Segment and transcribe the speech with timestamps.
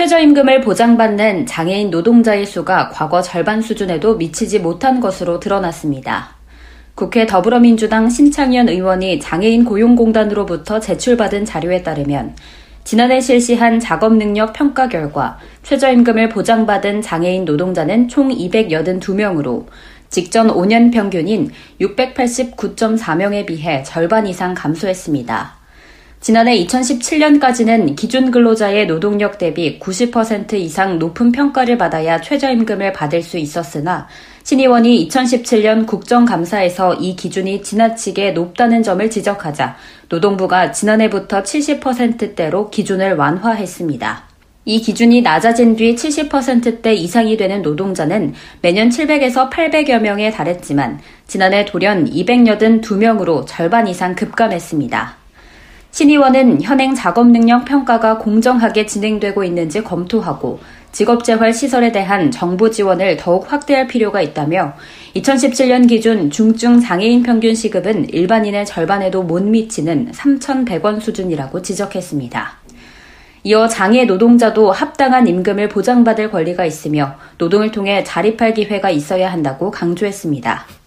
[0.00, 6.36] 최저임금을 보장받는 장애인 노동자의 수가 과거 절반 수준에도 미치지 못한 것으로 드러났습니다.
[6.94, 12.34] 국회 더불어민주당 신창현 의원이 장애인 고용공단으로부터 제출받은 자료에 따르면
[12.82, 19.66] 지난해 실시한 작업 능력 평가 결과 최저임금을 보장받은 장애인 노동자는 총 282명으로
[20.08, 25.59] 직전 5년 평균인 689.4명에 비해 절반 이상 감소했습니다.
[26.20, 34.06] 지난해 2017년까지는 기준 근로자의 노동력 대비 90% 이상 높은 평가를 받아야 최저임금을 받을 수 있었으나
[34.42, 39.76] 신 의원이 2017년 국정감사에서 이 기준이 지나치게 높다는 점을 지적하자
[40.10, 44.24] 노동부가 지난해부터 70%대로 기준을 완화했습니다.
[44.66, 52.10] 이 기준이 낮아진 뒤 70%대 이상이 되는 노동자는 매년 700에서 800여 명에 달했지만 지난해 돌연
[52.10, 55.19] 282명으로 절반 이상 급감했습니다.
[55.92, 60.60] 신의원은 현행 작업 능력 평가가 공정하게 진행되고 있는지 검토하고
[60.92, 64.74] 직업재활 시설에 대한 정부 지원을 더욱 확대할 필요가 있다며
[65.16, 72.60] 2017년 기준 중증 장애인 평균 시급은 일반인의 절반에도 못 미치는 3,100원 수준이라고 지적했습니다.
[73.42, 80.79] 이어 장애 노동자도 합당한 임금을 보장받을 권리가 있으며 노동을 통해 자립할 기회가 있어야 한다고 강조했습니다.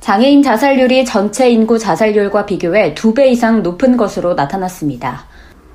[0.00, 5.26] 장애인 자살률이 전체 인구 자살률과 비교해 2배 이상 높은 것으로 나타났습니다.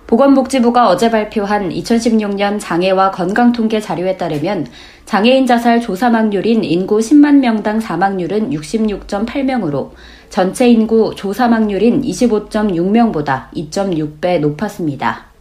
[0.07, 4.67] 보건복지부가 어제 발표한 2016년 장애와 건강통계 자료에 따르면
[5.05, 9.91] 장애인 자살 조사망률인 인구 10만 명당 사망률은 66.8명으로
[10.29, 15.32] 전체 인구 조사망률인 25.6명보다 2.6배 높았습니다.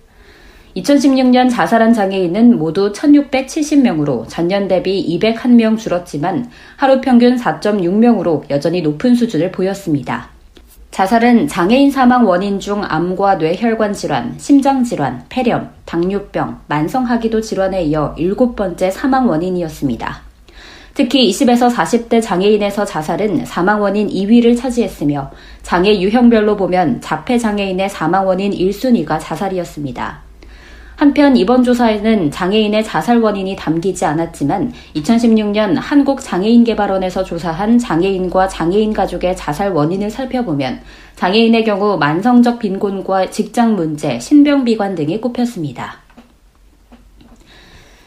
[0.76, 9.52] 2016년 자살한 장애인은 모두 1670명으로 전년 대비 201명 줄었지만 하루 평균 4.6명으로 여전히 높은 수준을
[9.52, 10.30] 보였습니다.
[10.90, 18.14] 자살은 장애인 사망 원인 중 암과 뇌혈관 질환, 심장 질환, 폐렴, 당뇨병, 만성하기도 질환에 이어
[18.18, 20.22] 일곱 번째 사망 원인이었습니다.
[20.94, 25.30] 특히 20에서 40대 장애인에서 자살은 사망 원인 2위를 차지했으며
[25.62, 30.31] 장애 유형별로 보면 자폐 장애인의 사망 원인 1순위가 자살이었습니다.
[31.02, 39.72] 한편 이번 조사에는 장애인의 자살 원인이 담기지 않았지만 2016년 한국장애인개발원에서 조사한 장애인과 장애인 가족의 자살
[39.72, 40.80] 원인을 살펴보면
[41.16, 45.96] 장애인의 경우 만성적 빈곤과 직장 문제, 신병비관 등이 꼽혔습니다.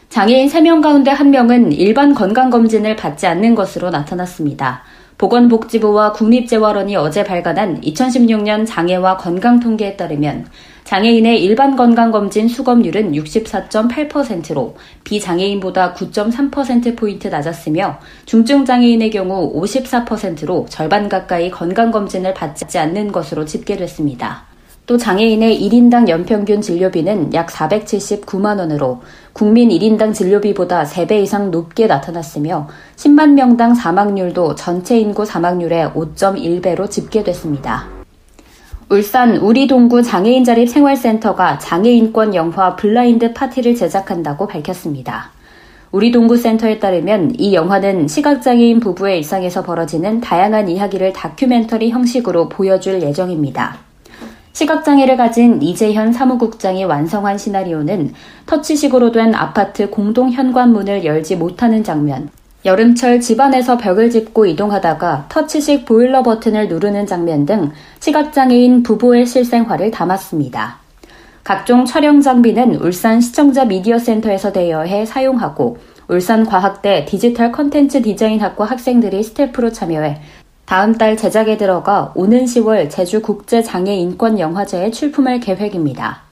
[0.08, 4.84] 장애인 3명 가운데 1명은 일반 건강검진을 받지 않는 것으로 나타났습니다.
[5.18, 10.46] 보건복지부와 국립재활원이 어제 발간한 2016년 장애와 건강 통계에 따르면
[10.84, 22.78] 장애인의 일반 건강검진 수검률은 64.8%로 비장애인보다 9.3%포인트 낮았으며 중증장애인의 경우 54%로 절반 가까이 건강검진을 받지
[22.78, 24.45] 않는 것으로 집계됐습니다.
[24.86, 29.00] 또 장애인의 1인당 연평균 진료비는 약 479만 원으로
[29.32, 37.88] 국민 1인당 진료비보다 3배 이상 높게 나타났으며 10만 명당 사망률도 전체 인구 사망률의 5.1배로 집계됐습니다.
[38.88, 45.32] 울산 우리동구 장애인 자립 생활센터가 장애인권 영화 블라인드 파티를 제작한다고 밝혔습니다.
[45.90, 53.02] 우리 동구 센터에 따르면 이 영화는 시각장애인 부부의 일상에서 벌어지는 다양한 이야기를 다큐멘터리 형식으로 보여줄
[53.02, 53.85] 예정입니다.
[54.56, 58.14] 시각장애를 가진 이재현 사무국장이 완성한 시나리오는
[58.46, 62.30] 터치식으로 된 아파트 공동 현관문을 열지 못하는 장면,
[62.64, 70.78] 여름철 집안에서 벽을 짚고 이동하다가 터치식 보일러 버튼을 누르는 장면 등 시각장애인 부부의 실생활을 담았습니다.
[71.44, 75.76] 각종 촬영 장비는 울산 시청자 미디어 센터에서 대여해 사용하고
[76.08, 80.18] 울산과학대 디지털 컨텐츠 디자인학과 학생들이 스태프로 참여해
[80.66, 86.22] 다음 달 제작에 들어가 오는 10월 제주국제장애인권영화제에 출품할 계획입니다.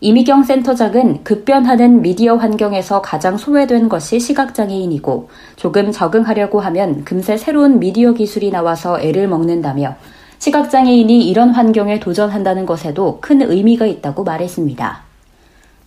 [0.00, 8.14] 이미경 센터장은 급변하는 미디어 환경에서 가장 소외된 것이 시각장애인이고 조금 적응하려고 하면 금세 새로운 미디어
[8.14, 9.96] 기술이 나와서 애를 먹는다며
[10.38, 15.05] 시각장애인이 이런 환경에 도전한다는 것에도 큰 의미가 있다고 말했습니다.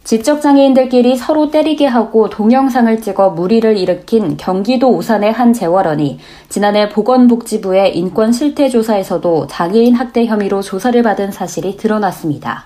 [0.04, 8.32] 지적장애인들끼리 서로 때리게 하고 동영상을 찍어 무리를 일으킨 경기도 오산의 한 재활원이 지난해 보건복지부의 인권
[8.32, 12.66] 실태조사에서도 장애인 학대 혐의로 조사를 받은 사실이 드러났습니다.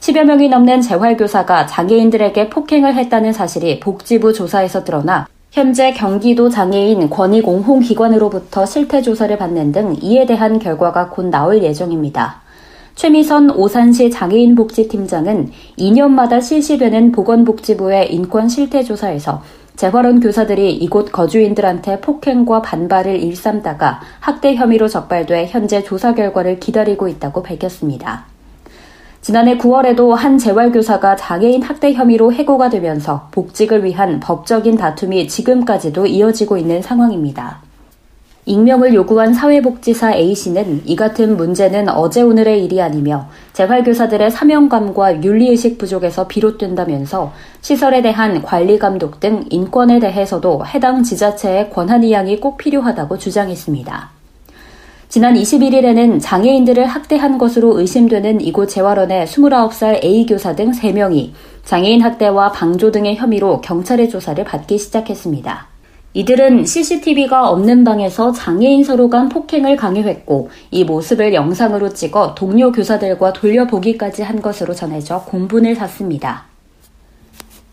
[0.00, 8.64] 10여 명이 넘는 재활교사가 장애인들에게 폭행을 했다는 사실이 복지부 조사에서 드러나 현재 경기도 장애인 권익옹호기관으로부터
[8.64, 12.40] 실태조사를 받는 등 이에 대한 결과가 곧 나올 예정입니다.
[12.94, 19.42] 최미선 오산시 장애인복지팀장은 2년마다 실시되는 보건복지부의 인권 실태 조사에서
[19.76, 27.42] 재활원 교사들이 이곳 거주인들한테 폭행과 반발을 일삼다가 학대 혐의로 적발돼 현재 조사 결과를 기다리고 있다고
[27.42, 28.26] 밝혔습니다.
[29.22, 36.58] 지난해 9월에도 한 재활교사가 장애인 학대 혐의로 해고가 되면서 복직을 위한 법적인 다툼이 지금까지도 이어지고
[36.58, 37.69] 있는 상황입니다.
[38.50, 46.26] 익명을 요구한 사회복지사 A씨는 이 같은 문제는 어제 오늘의 일이 아니며 재활교사들의 사명감과 윤리의식 부족에서
[46.26, 54.10] 비롯된다면서 시설에 대한 관리 감독 등 인권에 대해서도 해당 지자체의 권한 이양이 꼭 필요하다고 주장했습니다.
[55.08, 61.30] 지난 21일에는 장애인들을 학대한 것으로 의심되는 이곳 재활원의 29살 A교사 등 3명이
[61.64, 65.69] 장애인 학대와 방조 등의 혐의로 경찰의 조사를 받기 시작했습니다.
[66.12, 73.32] 이들은 CCTV가 없는 방에서 장애인 서로 간 폭행을 강요했고 이 모습을 영상으로 찍어 동료 교사들과
[73.32, 76.46] 돌려보기까지 한 것으로 전해져 공분을 샀습니다.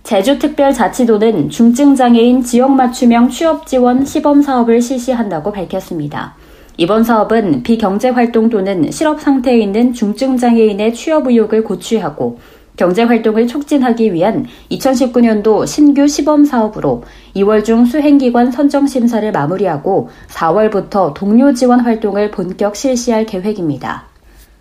[0.04, 6.36] 제주특별자치도는 중증장애인 지역 맞춤형 취업 지원 시범 사업을 실시한다고 밝혔습니다.
[6.78, 12.38] 이번 사업은 비경제활동 또는 실업 상태에 있는 중증장애인의 취업 의욕을 고취하고
[12.78, 17.04] 경제 활동을 촉진하기 위한 2019년도 신규 시범 사업으로
[17.36, 24.06] 2월 중 수행기관 선정 심사를 마무리하고 4월부터 동료 지원 활동을 본격 실시할 계획입니다.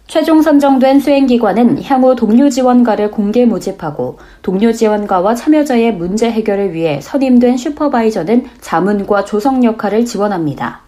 [0.06, 7.58] 최종 선정된 수행기관은 향후 동료 지원가를 공개 모집하고 동료 지원가와 참여자의 문제 해결을 위해 선임된
[7.58, 10.86] 슈퍼바이저는 자문과 조성 역할을 지원합니다.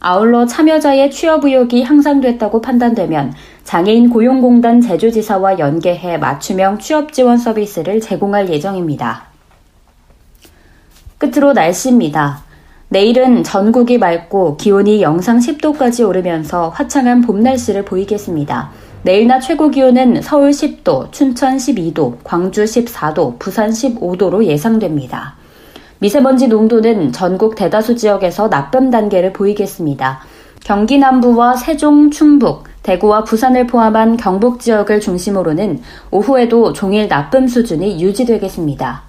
[0.00, 3.32] 아울러 참여자의 취업 의욕이 향상됐다고 판단되면
[3.66, 9.24] 장애인 고용공단 제주지사와 연계해 맞춤형 취업 지원 서비스를 제공할 예정입니다.
[11.18, 12.44] 끝으로 날씨입니다.
[12.90, 18.70] 내일은 전국이 맑고 기온이 영상 10도까지 오르면서 화창한 봄 날씨를 보이겠습니다.
[19.02, 25.34] 내일 낮 최고 기온은 서울 10도, 춘천 12도, 광주 14도, 부산 15도로 예상됩니다.
[25.98, 30.20] 미세먼지 농도는 전국 대다수 지역에서 나쁨 단계를 보이겠습니다.
[30.62, 35.80] 경기 남부와 세종, 충북, 대구와 부산을 포함한 경북 지역을 중심으로는
[36.12, 39.02] 오후에도 종일 나쁨 수준이 유지되겠습니다.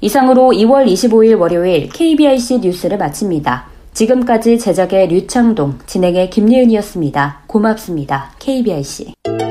[0.00, 3.66] 이상으로 2월 25일 월요일 KBIC 뉴스를 마칩니다.
[3.92, 7.42] 지금까지 제작의 류창동, 진행의 김예은이었습니다.
[7.46, 8.32] 고맙습니다.
[8.40, 9.41] KBIC.